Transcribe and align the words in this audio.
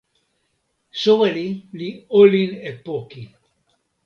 soweli 1.01 1.47
li 1.77 1.89
olin 2.19 2.51
e 2.69 2.71
poki. 2.85 3.23